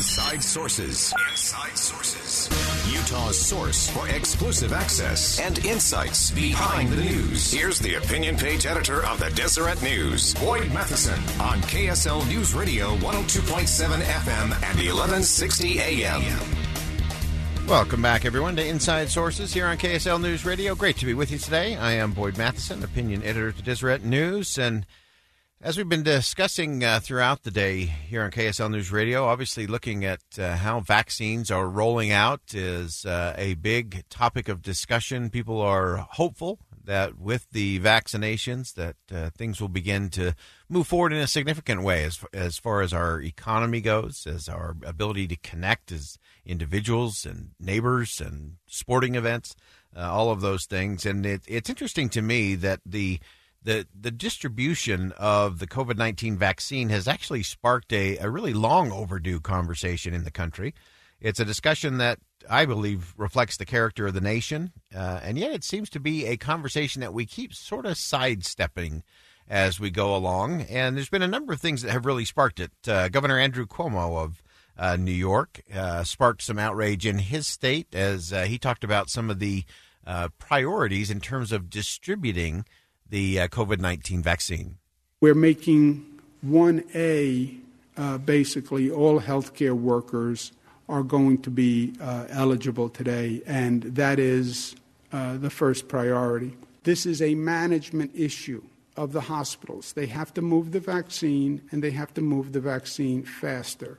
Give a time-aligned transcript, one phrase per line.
[0.00, 1.12] Inside Sources.
[1.30, 2.48] Inside Sources.
[2.90, 7.52] Utah's source for exclusive access and insights behind the news.
[7.52, 12.96] Here's the opinion page editor of the Deseret News, Boyd Matheson, on KSL News Radio
[12.96, 16.22] 102.7 FM and 1160 AM.
[17.68, 20.74] Welcome back, everyone, to Inside Sources here on KSL News Radio.
[20.74, 21.76] Great to be with you today.
[21.76, 24.86] I am Boyd Matheson, opinion editor at Deseret News, and
[25.62, 30.06] as we've been discussing uh, throughout the day here on KSL News Radio, obviously looking
[30.06, 35.28] at uh, how vaccines are rolling out is uh, a big topic of discussion.
[35.28, 40.34] People are hopeful that with the vaccinations that uh, things will begin to
[40.70, 44.74] move forward in a significant way as, as far as our economy goes, as our
[44.82, 49.54] ability to connect as individuals and neighbors and sporting events,
[49.94, 51.04] uh, all of those things.
[51.04, 53.20] And it, it's interesting to me that the
[53.62, 58.90] the the distribution of the COVID nineteen vaccine has actually sparked a, a really long
[58.92, 60.74] overdue conversation in the country.
[61.20, 65.52] It's a discussion that I believe reflects the character of the nation, uh, and yet
[65.52, 69.02] it seems to be a conversation that we keep sort of sidestepping
[69.46, 70.62] as we go along.
[70.62, 72.72] And there's been a number of things that have really sparked it.
[72.88, 74.42] Uh, Governor Andrew Cuomo of
[74.78, 79.10] uh, New York uh, sparked some outrage in his state as uh, he talked about
[79.10, 79.64] some of the
[80.06, 82.64] uh, priorities in terms of distributing
[83.10, 84.78] the uh, COVID 19 vaccine?
[85.20, 86.06] We're making
[86.46, 87.60] 1A
[87.96, 90.52] uh, basically all healthcare workers
[90.88, 94.74] are going to be uh, eligible today, and that is
[95.12, 96.56] uh, the first priority.
[96.84, 98.62] This is a management issue
[98.96, 99.92] of the hospitals.
[99.92, 103.98] They have to move the vaccine, and they have to move the vaccine faster.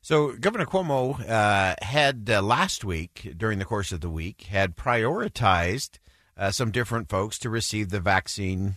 [0.00, 4.76] So, Governor Cuomo uh, had uh, last week, during the course of the week, had
[4.76, 5.98] prioritized
[6.42, 8.74] uh, some different folks to receive the vaccine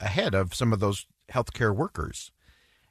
[0.00, 2.32] ahead of some of those healthcare workers.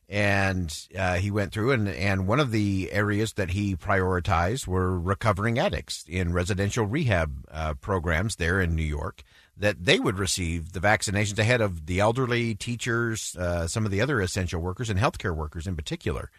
[0.07, 4.99] And uh, he went through, and, and one of the areas that he prioritized were
[4.99, 9.23] recovering addicts in residential rehab uh, programs there in New York,
[9.57, 14.01] that they would receive the vaccinations ahead of the elderly, teachers, uh, some of the
[14.01, 16.29] other essential workers, and healthcare workers in particular.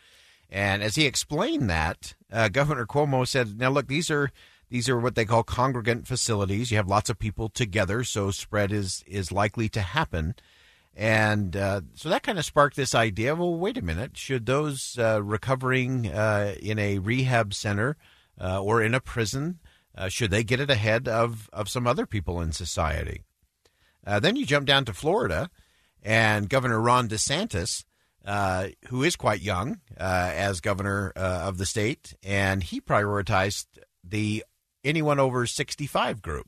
[0.49, 4.31] And as he explained that, uh, Governor Cuomo said, "Now look, these are
[4.75, 6.73] these are what they call congregant facilities.
[6.73, 10.35] You have lots of people together, so spread is is likely to happen.
[10.97, 13.37] And uh, so that kind of sparked this idea.
[13.37, 14.17] Well, wait a minute.
[14.17, 17.97] Should those uh, recovering uh, in a rehab center
[18.41, 19.61] uh, or in a prison
[19.97, 23.23] uh, should they get it ahead of of some other people in society?
[24.05, 25.51] Uh, then you jump down to Florida,
[26.03, 27.85] and Governor Ron DeSantis.
[28.89, 33.67] Who is quite young as governor of the state, and he prioritized
[34.03, 34.45] the
[34.85, 36.47] anyone over 65 group.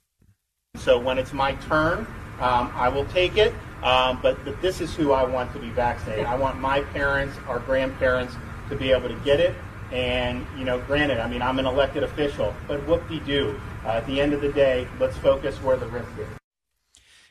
[0.76, 2.06] So when it's my turn,
[2.40, 3.54] um, I will take it.
[3.82, 6.26] Um, but, but this is who I want to be vaccinated.
[6.26, 8.34] I want my parents, our grandparents,
[8.68, 9.54] to be able to get it.
[9.92, 13.60] And, you know, granted, I mean, I'm an elected official, but whoop-de-doo.
[13.84, 16.26] Uh, at the end of the day, let's focus where the risk is.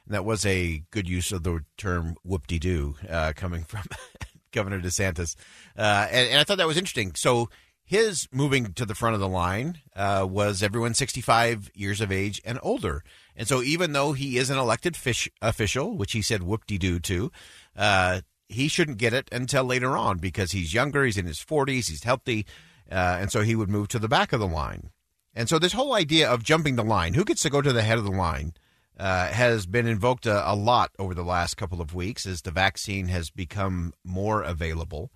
[0.06, 3.84] And that was a good use of the term whoop-de-doo uh, coming from
[4.52, 5.36] Governor DeSantis.
[5.78, 7.14] Uh, and, and I thought that was interesting.
[7.16, 7.50] So
[7.86, 12.42] his moving to the front of the line uh, was everyone 65 years of age
[12.44, 13.04] and older.
[13.36, 16.78] And so, even though he is an elected fish official, which he said whoop de
[16.78, 17.32] doo to,
[17.76, 21.90] uh, he shouldn't get it until later on because he's younger, he's in his 40s,
[21.90, 22.46] he's healthy,
[22.92, 24.90] uh, and so he would move to the back of the line.
[25.36, 27.84] And so, this whole idea of jumping the line, who gets to go to the
[27.84, 28.54] head of the line,
[28.98, 32.52] uh, has been invoked a, a, lot over the last couple of weeks as the
[32.52, 35.12] vaccine has become more available.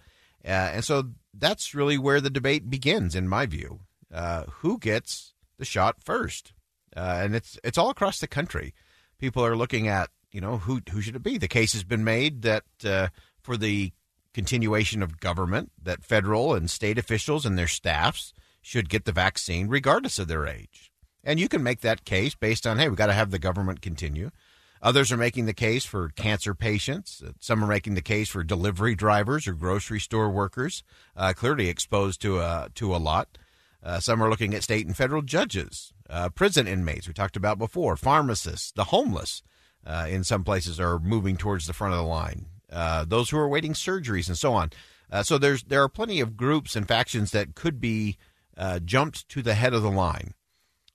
[0.45, 3.81] Uh, and so that's really where the debate begins, in my view.
[4.13, 6.53] Uh, who gets the shot first?
[6.95, 8.73] Uh, and it's it's all across the country.
[9.19, 11.37] People are looking at you know who who should it be?
[11.37, 13.09] The case has been made that uh,
[13.41, 13.91] for the
[14.33, 19.67] continuation of government, that federal and state officials and their staffs should get the vaccine
[19.67, 20.91] regardless of their age.
[21.23, 23.81] And you can make that case based on hey, we've got to have the government
[23.81, 24.31] continue.
[24.81, 27.21] Others are making the case for cancer patients.
[27.39, 30.83] Some are making the case for delivery drivers or grocery store workers,
[31.17, 33.37] uh, clearly exposed to a, to a lot.
[33.83, 37.57] Uh, some are looking at state and federal judges, uh, prison inmates, we talked about
[37.57, 39.41] before, pharmacists, the homeless
[39.85, 43.37] uh, in some places are moving towards the front of the line, uh, those who
[43.37, 44.71] are awaiting surgeries and so on.
[45.11, 48.17] Uh, so there's there are plenty of groups and factions that could be
[48.57, 50.33] uh, jumped to the head of the line,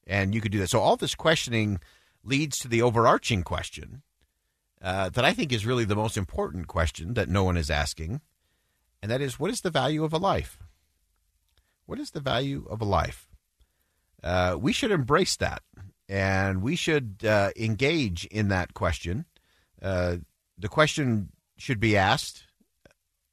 [0.06, 0.70] and you could do that.
[0.70, 1.80] So all this questioning
[2.24, 4.02] leads to the overarching question
[4.82, 8.20] uh, that I think is really the most important question that no one is asking,
[9.02, 10.58] and that is, what is the value of a life?
[11.86, 13.28] What is the value of a life?
[14.22, 15.62] Uh, we should embrace that,
[16.08, 19.26] and we should uh, engage in that question.
[19.80, 20.16] Uh,
[20.58, 22.44] the question should be asked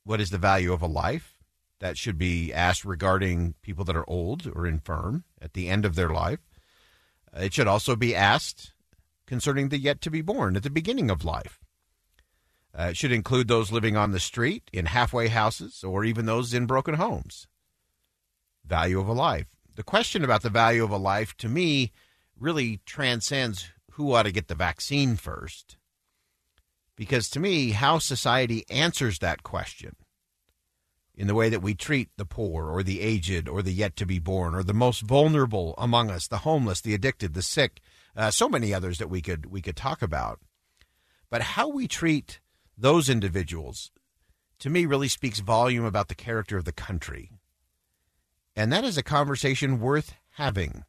[0.04, 1.38] what is the value of a life?
[1.80, 5.96] That should be asked regarding people that are old or infirm at the end of
[5.96, 6.40] their life.
[7.34, 8.74] It should also be asked
[9.32, 11.58] concerning the yet to be born at the beginning of life.
[12.78, 16.54] Uh, it should include those living on the street, in halfway houses, or even those
[16.54, 17.48] in broken homes.
[18.66, 19.48] Value of a life.
[19.78, 21.94] The question about the value of a life, to me,
[22.38, 25.78] really transcends who ought to get the vaccine first
[26.98, 29.96] because to me, how society answers that question
[31.16, 34.06] in the way that we treat the poor or the aged or the yet to
[34.06, 37.80] be born or the most vulnerable among us, the homeless, the addicted, the sick,
[38.16, 40.40] uh, so many others that we could we could talk about.
[41.30, 42.40] But how we treat
[42.78, 43.92] those individuals,
[44.60, 47.32] to me, really speaks volume about the character of the country.
[48.56, 50.84] And that is a conversation worth having.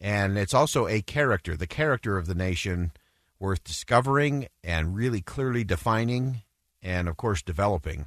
[0.00, 2.92] And it's also a character, the character of the nation
[3.38, 6.42] worth discovering and really clearly defining
[6.80, 8.06] and of course developing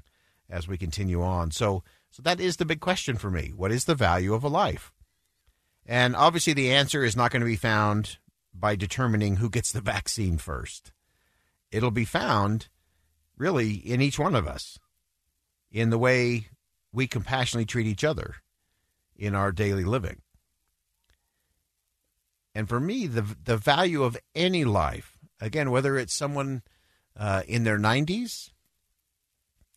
[0.49, 1.51] as we continue on.
[1.51, 3.51] So so that is the big question for me.
[3.53, 4.93] What is the value of a life?
[5.85, 8.17] And obviously the answer is not going to be found
[8.53, 10.91] by determining who gets the vaccine first.
[11.71, 12.69] It'll be found
[13.37, 14.79] really in each one of us
[15.71, 16.47] in the way
[16.93, 18.35] we compassionately treat each other
[19.15, 20.21] in our daily living.
[22.53, 26.61] And for me, the the value of any life Again, whether it's someone
[27.17, 28.51] uh, in their 90s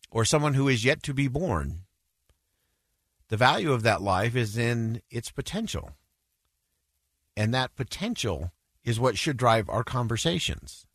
[0.09, 1.83] or someone who is yet to be born,
[3.27, 5.91] the value of that life is in its potential.
[7.35, 8.51] And that potential
[8.83, 10.85] is what should drive our conversations.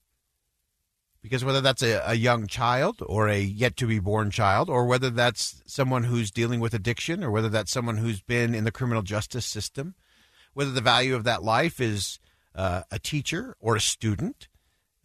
[1.22, 4.84] Because whether that's a, a, young child or a yet to be born child, or
[4.84, 8.72] whether that's someone who's dealing with addiction, or whether that's someone who's been in the
[8.72, 9.94] criminal justice system,
[10.52, 12.18] whether the value of that life is
[12.54, 14.48] uh, a teacher or a student,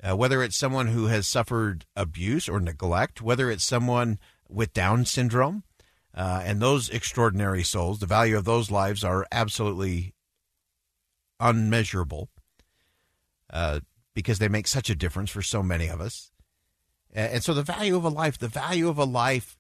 [0.04, 5.06] uh, whether it's someone who has suffered abuse or neglect, whether it's someone with Down
[5.06, 5.64] syndrome,
[6.14, 10.14] uh, and those extraordinary souls, the value of those lives are absolutely
[11.40, 12.30] unmeasurable
[13.52, 13.80] uh,
[14.14, 16.32] because they make such a difference for so many of us.
[17.12, 19.58] And so, the value of a life, the value of a life,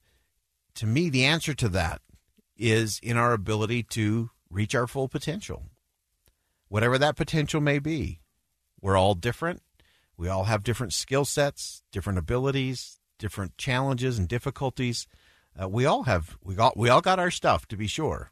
[0.75, 2.01] to me, the answer to that
[2.55, 5.63] is in our ability to reach our full potential,
[6.67, 8.19] whatever that potential may be.
[8.81, 9.63] We're all different.
[10.15, 15.07] We all have different skill sets, different abilities, different challenges and difficulties.
[15.59, 18.31] Uh, we all have we got we all got our stuff to be sure.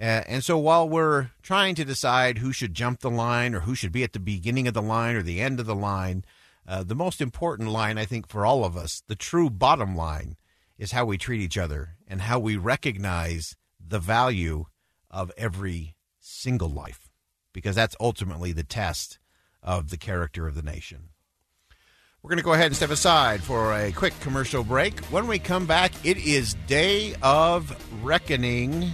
[0.00, 3.74] Uh, and so while we're trying to decide who should jump the line or who
[3.74, 6.24] should be at the beginning of the line or the end of the line,
[6.66, 10.36] uh, the most important line I think for all of us, the true bottom line,
[10.78, 14.64] is how we treat each other and how we recognize the value
[15.10, 17.10] of every single life,
[17.52, 19.18] because that's ultimately the test
[19.62, 21.10] of the character of the nation.
[22.20, 24.98] We're going to go ahead and step aside for a quick commercial break.
[25.04, 28.90] When we come back, it is Day of Reckoning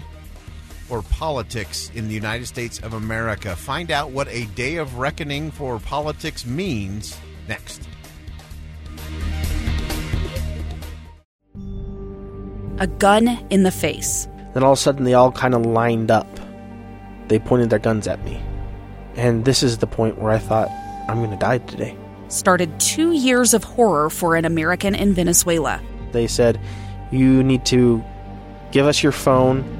[0.90, 3.54] for politics in the United States of America.
[3.54, 7.16] Find out what a day of reckoning for politics means
[7.46, 7.86] next.
[12.80, 14.26] A gun in the face.
[14.52, 16.26] Then all of a sudden, they all kind of lined up.
[17.28, 18.42] They pointed their guns at me.
[19.14, 20.68] And this is the point where I thought,
[21.08, 21.96] I'm going to die today.
[22.26, 25.80] Started two years of horror for an American in Venezuela.
[26.10, 26.60] They said,
[27.12, 28.02] You need to
[28.72, 29.79] give us your phone